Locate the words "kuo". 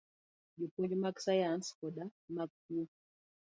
2.63-2.83